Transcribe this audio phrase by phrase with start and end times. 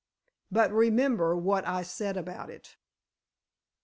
[0.51, 2.75] But, remember what I said about it."